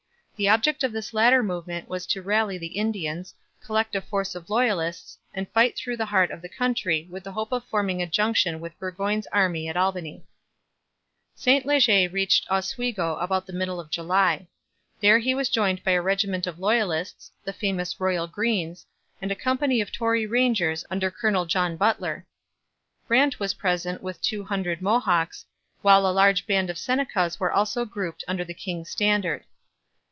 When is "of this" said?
0.83-1.13